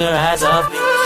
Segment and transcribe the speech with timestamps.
[0.00, 0.97] her eyes off me.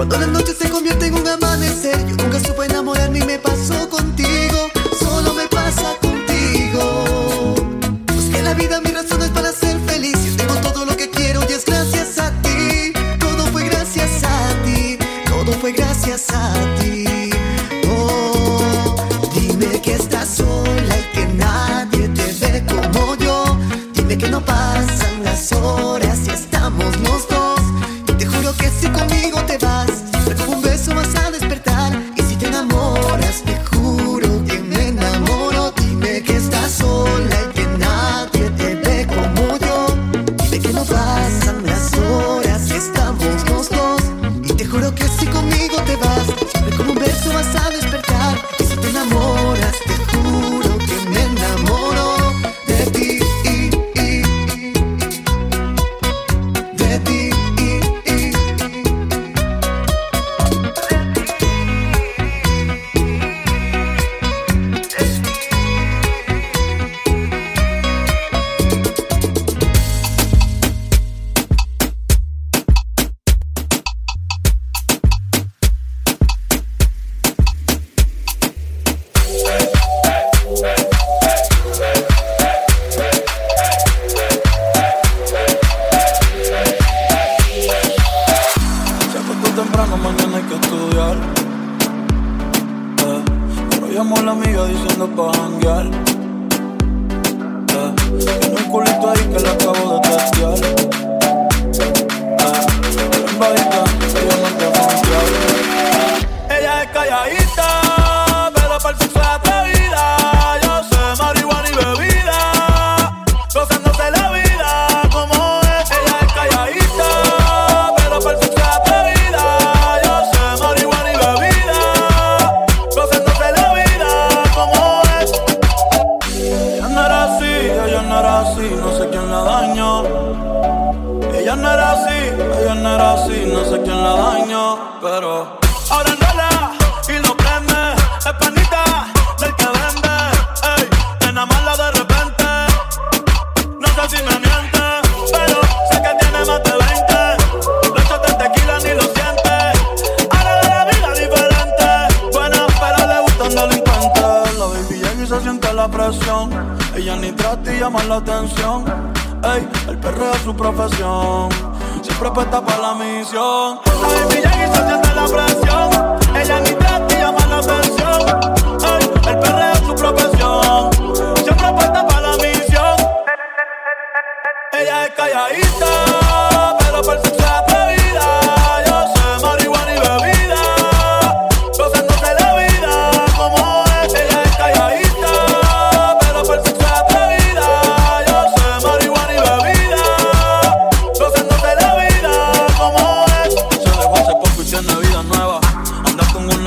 [0.00, 3.86] Cuando la noche se convierte en un amanecer, yo nunca supe enamorarme y me pasó
[3.90, 4.09] con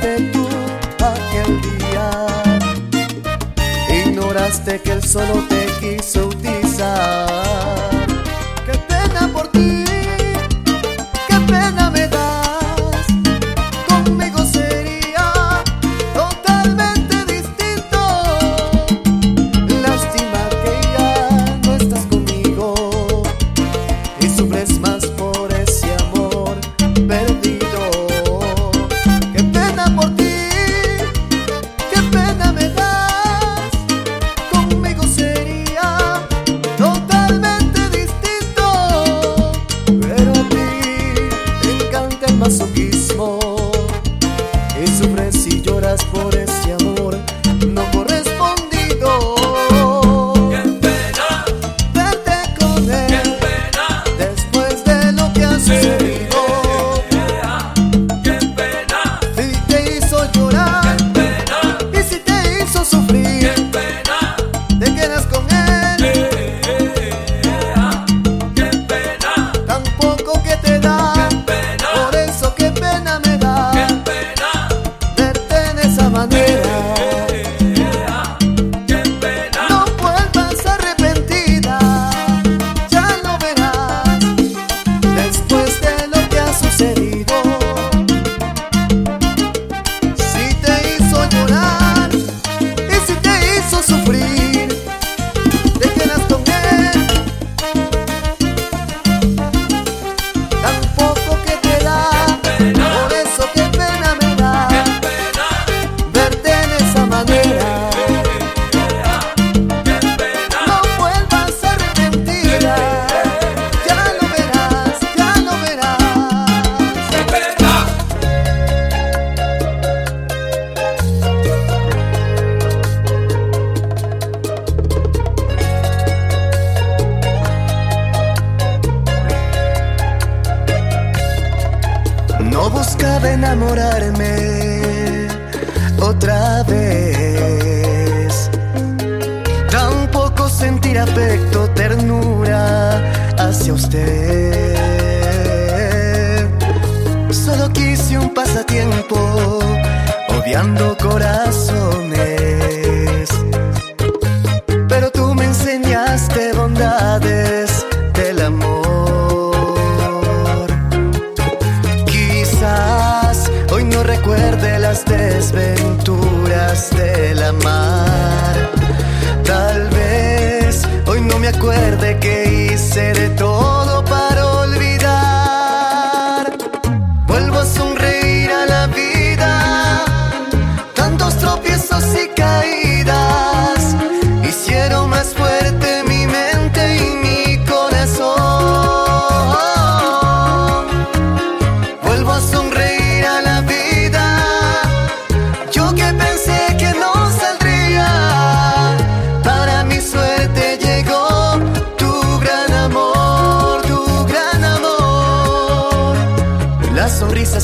[0.00, 0.48] fuiste tú
[1.04, 2.26] aquel día.
[4.06, 7.49] Ignoraste que él solo te quiso utilizar.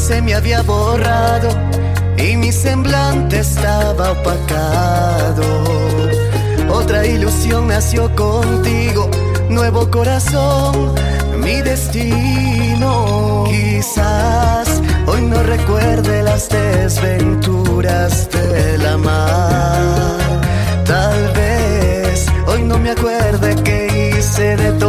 [0.07, 1.49] se me había borrado
[2.17, 5.43] y mi semblante estaba opacado.
[6.71, 9.11] Otra ilusión nació contigo,
[9.49, 10.95] nuevo corazón,
[11.41, 13.47] mi destino.
[13.49, 20.19] Quizás hoy no recuerde las desventuras de la mar.
[20.85, 24.86] Tal vez hoy no me acuerde que hice de todo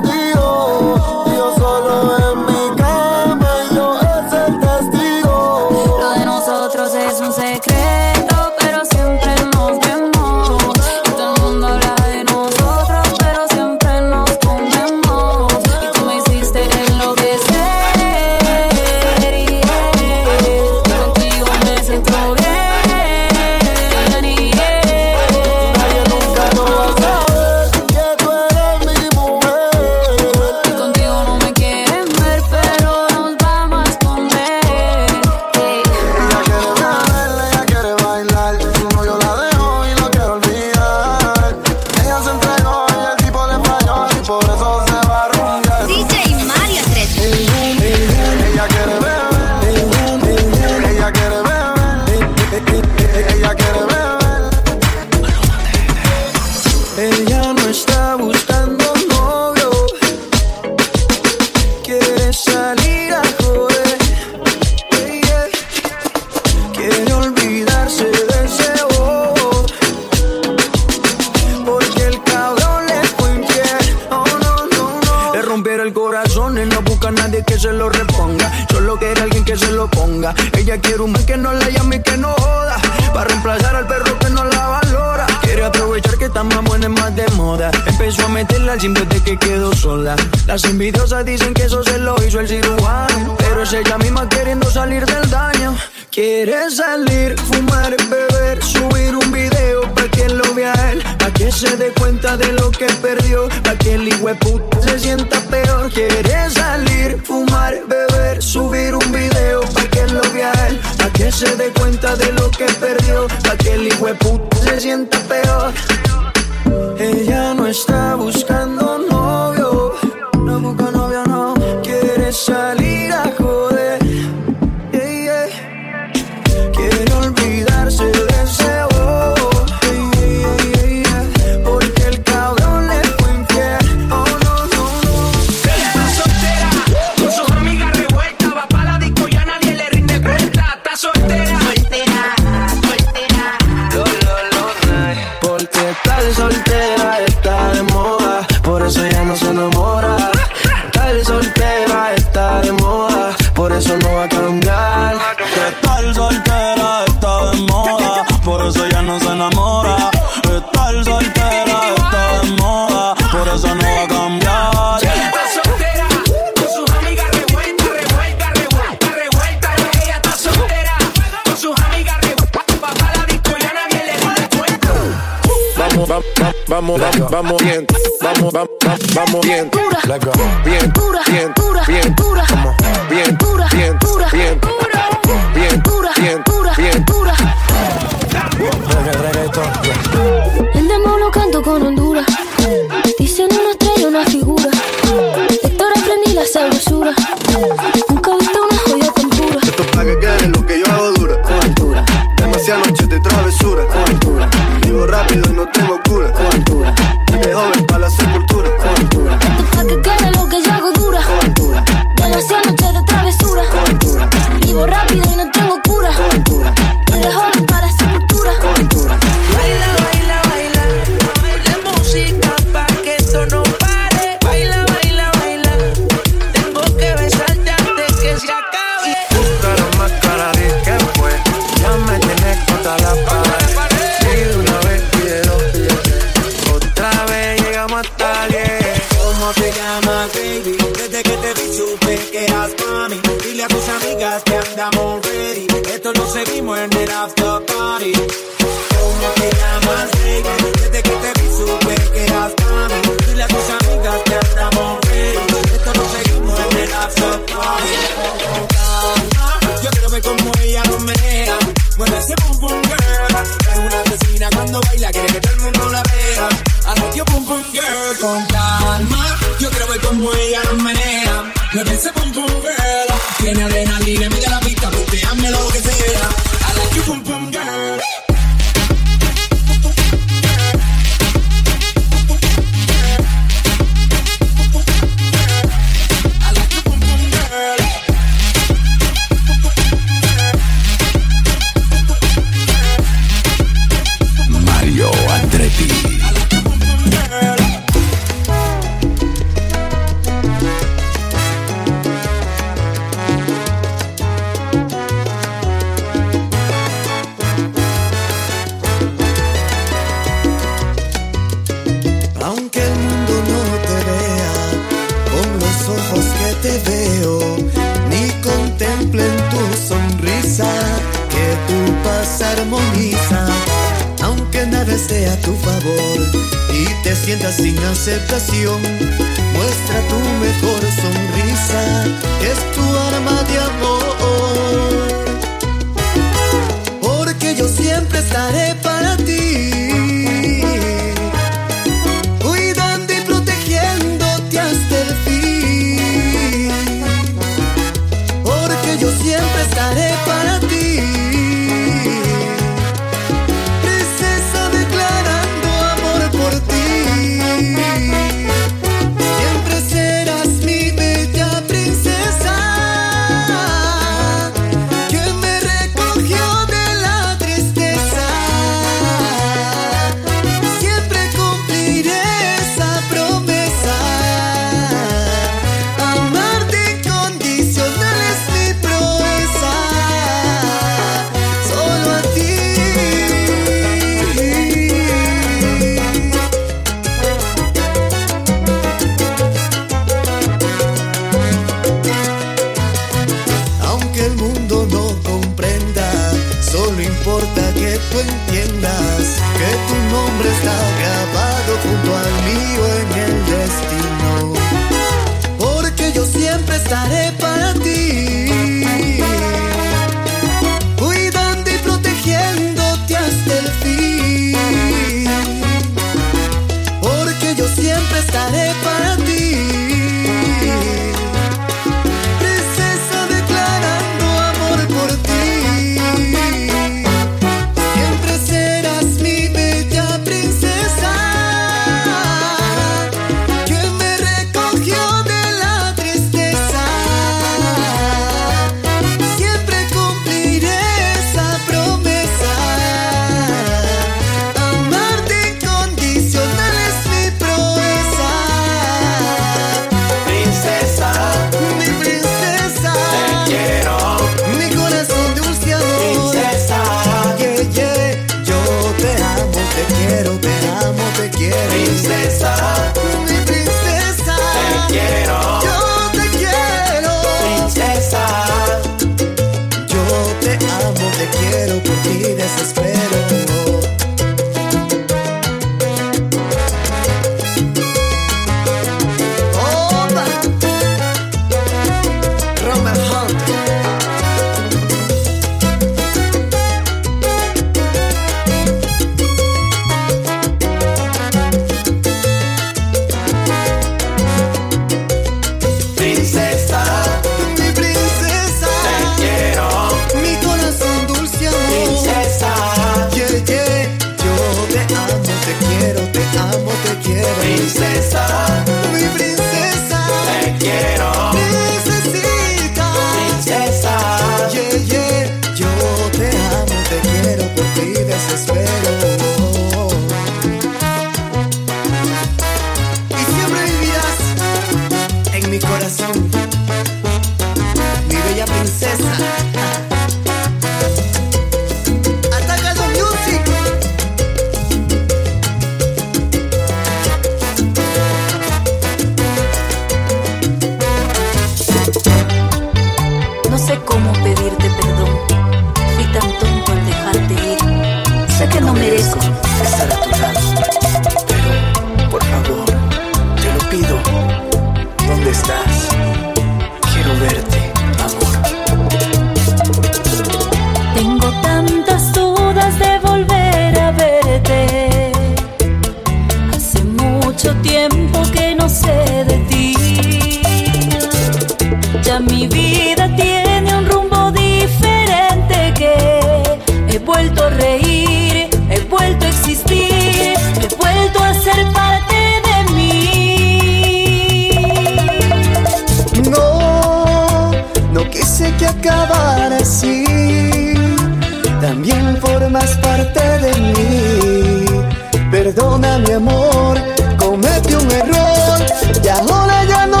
[595.43, 596.77] Perdona mi amor,
[597.17, 598.59] cometí un error.
[599.03, 600.00] Y ahora ya no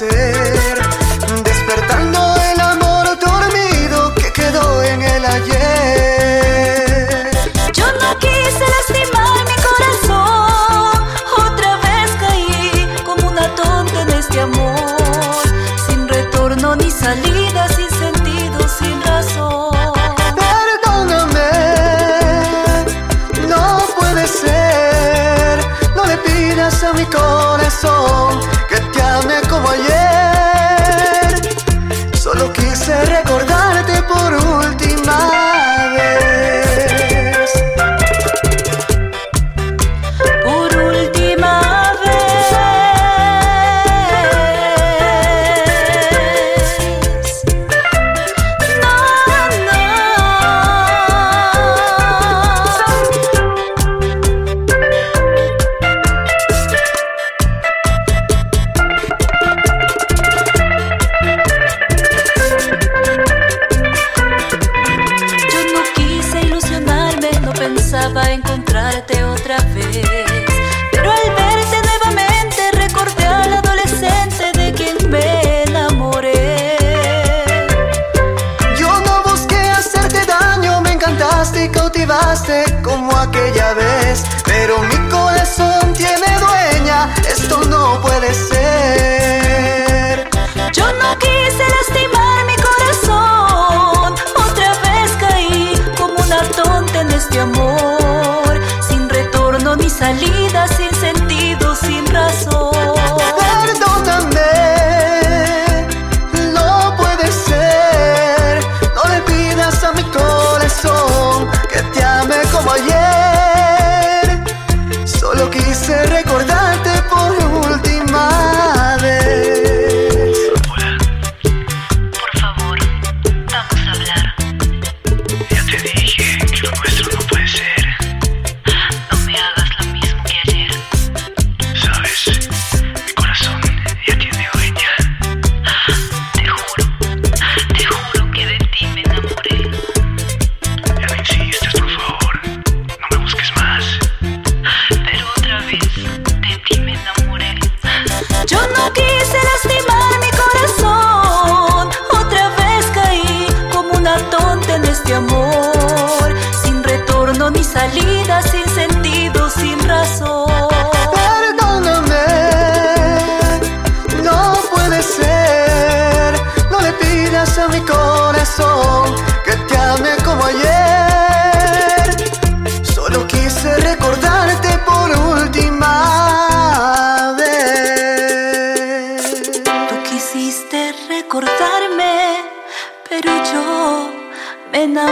[0.00, 0.39] Forma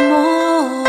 [0.08, 0.87] me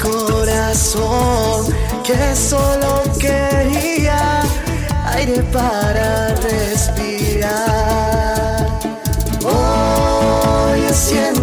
[0.00, 1.66] corazón
[2.04, 4.42] que solo quería
[5.06, 7.52] aire para respirar.
[9.44, 11.41] Hoy siento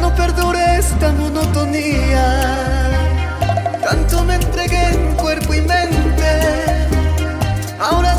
[0.00, 2.24] no perdure esta monotonía.
[3.82, 6.88] Tanto me entregué en cuerpo y mente.
[7.80, 8.14] Ahora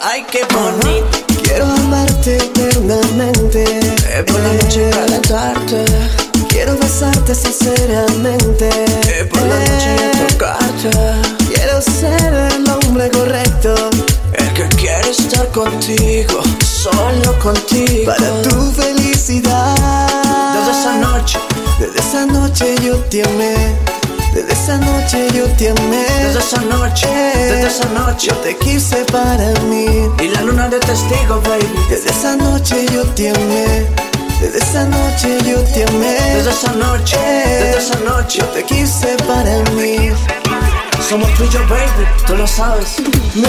[0.00, 1.18] ay qué bonita.
[1.42, 3.64] Quiero amarte eternamente.
[3.64, 5.84] Eh, por la noche calentarte.
[6.48, 8.68] Quiero besarte sinceramente.
[9.08, 9.96] Eh, por la noche
[10.28, 10.90] tocarte.
[11.52, 13.74] Quiero ser el hombre correcto.
[14.34, 18.12] El que quiere estar contigo, solo contigo.
[18.12, 19.74] Para tu felicidad.
[20.54, 21.38] Desde esa noche,
[21.78, 23.49] desde esa noche yo te amé.
[25.10, 26.06] Desde esa noche yo te amé.
[26.22, 28.28] Desde esa noche, desde esa noche.
[28.28, 30.08] Yo te quise para mí.
[30.20, 31.66] Y la luna de testigo, baby.
[31.88, 33.88] Desde esa noche yo te amé.
[34.40, 36.12] Desde esa noche yo te amé.
[36.36, 38.38] Desde esa noche, desde esa noche.
[38.38, 40.12] Yo te quise para mí.
[41.08, 42.98] Somos tú y yo, baby, tú lo sabes.
[43.34, 43.48] Me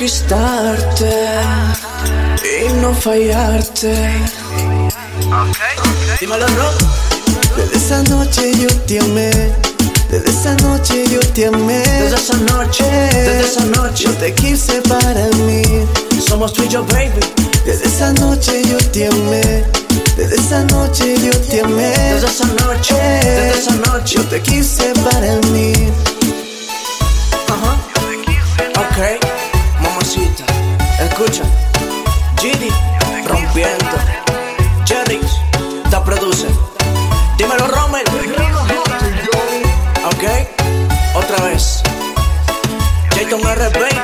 [0.00, 1.10] conquistarte
[2.42, 3.94] y no fallarte.
[6.18, 6.74] Dímelo, Rob.
[7.54, 9.30] Desde esa noche yo te amé.
[10.10, 11.82] Desde esa noche yo te amé.
[11.82, 14.04] Desde esa noche, desde esa noche.
[14.04, 15.62] Yo te quise para mí.
[16.26, 17.20] Somos tú y yo, baby.
[17.66, 19.64] Desde esa noche yo te amé.
[20.16, 21.92] Desde esa noche yo te amé.
[22.14, 24.14] Desde esa noche, desde esa noche.
[24.16, 25.74] Yo te quise para mí.
[27.48, 27.76] Ajá.
[28.80, 29.29] Ok,
[30.10, 30.44] mamacita.
[30.98, 31.44] Escucha.
[32.40, 32.70] Gidi,
[33.26, 33.96] rompiendo.
[34.84, 35.20] Jerry,
[35.88, 36.48] te produce.
[37.36, 38.04] Dímelo, Rommel.
[40.04, 40.24] Ok,
[41.14, 41.82] otra vez.
[43.14, 43.68] Jayton R.
[43.70, 43.94] Baby.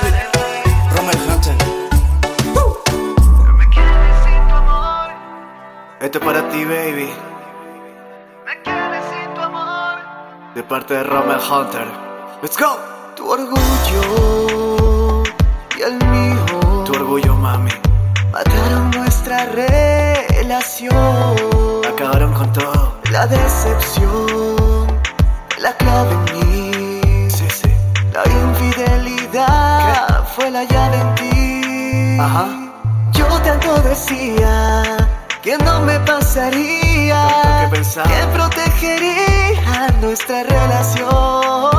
[0.94, 1.56] Rommel Hunter.
[6.00, 7.10] Esto es para ti, baby.
[10.54, 11.86] De parte de Rommel Hunter.
[12.42, 12.78] Let's go.
[13.16, 14.85] Tu orgullo
[15.78, 16.44] y el mío
[16.84, 17.70] Tu orgullo, mami.
[18.32, 20.94] mataron nuestra relación.
[21.92, 22.96] Acabaron con todo.
[23.10, 24.86] La decepción,
[25.58, 27.30] la clave en mí.
[27.30, 27.70] Sí, sí.
[28.12, 32.18] La infidelidad fue la llave en ti.
[32.20, 32.46] Ajá.
[33.12, 34.82] Yo tanto decía
[35.42, 37.68] que no me pasaría.
[37.70, 37.80] Que.
[37.80, 41.08] Que protegería nuestra relación.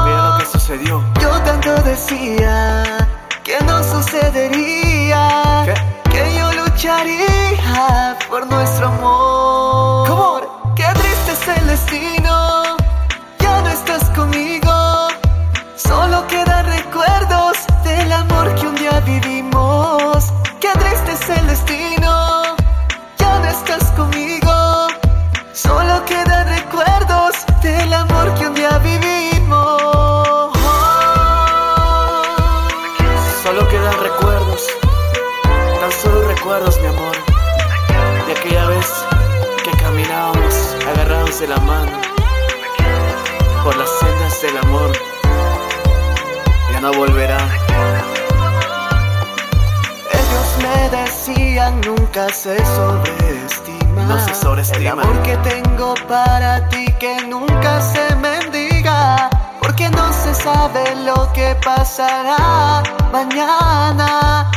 [0.05, 1.03] Mira lo que sucedió.
[1.21, 2.83] Yo tanto decía
[3.47, 5.63] que no sucedería.
[6.11, 10.07] Que yo lucharía por nuestro amor.
[10.09, 10.73] ¿Cómo?
[10.75, 12.75] Qué triste es el destino.
[13.39, 14.73] Ya no estás conmigo.
[15.77, 20.33] Solo quedan recuerdos del amor que un día vivimos.
[20.59, 22.43] Qué triste es el destino.
[23.17, 24.87] Ya no estás conmigo.
[25.53, 29.16] Solo quedan recuerdos del amor que un día vivimos.
[36.47, 37.15] Recuerdos, mi amor.
[38.25, 38.85] De aquella vez
[39.65, 41.91] que caminábamos agarrados de la mano.
[43.65, 44.91] Por las sendas del amor.
[46.71, 47.37] Ya no volverá.
[50.13, 54.03] Ellos me decían nunca se sobreestima.
[54.03, 54.79] No se sobreestima.
[54.79, 59.29] El amor que tengo para ti que nunca se mendiga.
[59.61, 64.49] Porque no se sabe lo que pasará mañana.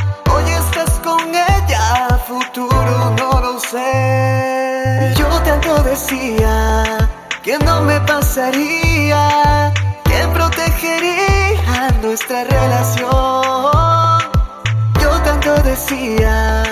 [2.31, 5.15] Futuro no lo sé.
[5.19, 7.09] Yo tanto decía
[7.43, 9.73] que no me pasaría.
[10.05, 13.11] Que protegería nuestra relación.
[15.03, 16.65] Yo tanto decía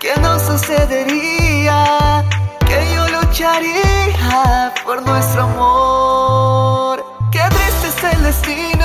[0.00, 2.24] que no sucedería,
[2.68, 7.04] que yo lucharía por nuestro amor.
[7.30, 8.75] Qué triste es el destino,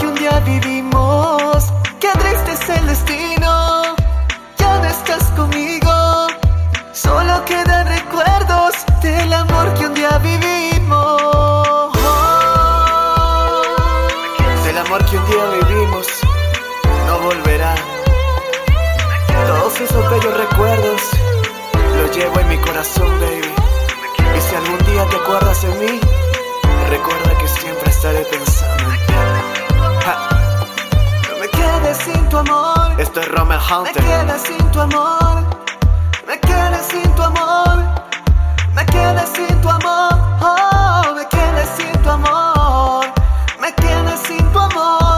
[0.00, 1.72] que un día vivimos.
[2.00, 3.94] Qué triste es el destino,
[4.56, 6.26] ya no estás conmigo.
[6.92, 11.92] Solo quedan recuerdos del amor que un día vivimos.
[14.64, 16.06] Del amor que un día vivimos.
[17.06, 17.74] No volverá.
[19.46, 21.02] Todos esos bellos recuerdos
[21.96, 23.54] los llevo en mi corazón, baby.
[24.36, 26.00] Y si algún día te acuerdas de mí,
[26.88, 29.29] recuerda que siempre estaré pensando en ti.
[30.06, 32.98] No me quedes sin tu amor.
[32.98, 34.02] Esto es Rommel Me Hunter.
[34.02, 35.44] quedes sin tu amor.
[36.26, 37.84] Me quedes sin tu amor.
[38.74, 40.12] Me quedes sin tu amor.
[40.40, 43.04] Oh, me quedes sin tu amor.
[43.60, 45.09] Me quedes sin tu amor.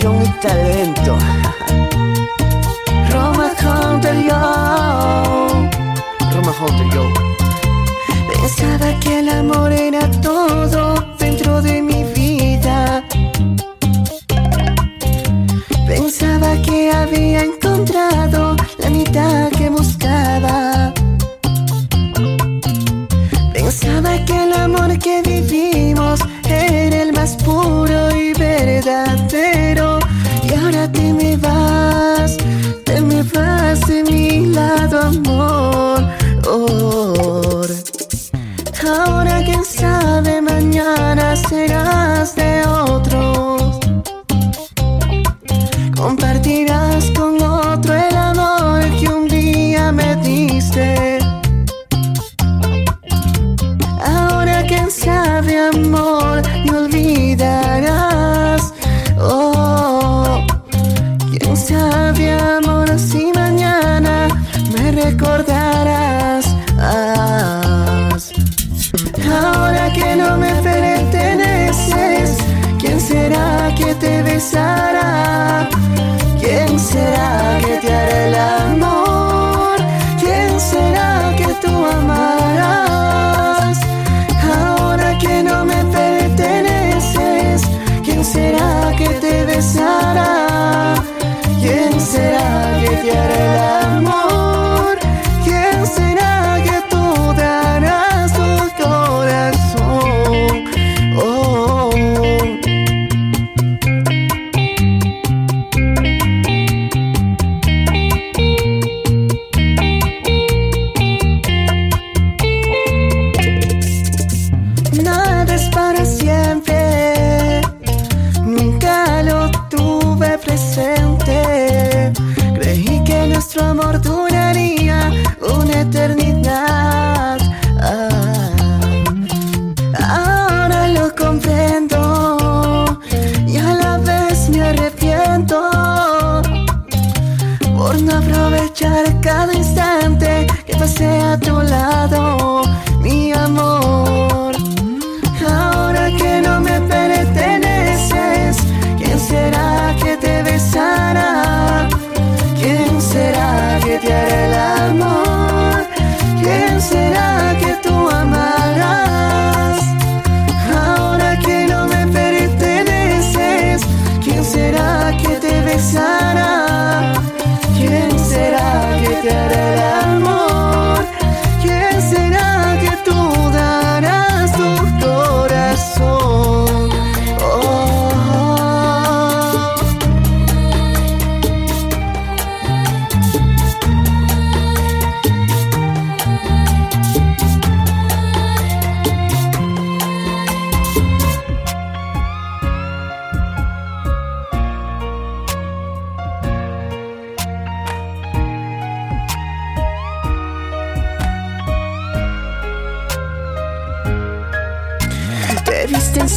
[0.00, 1.69] Revolución y talento.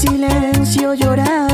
[0.04, 1.53] silencio llorar.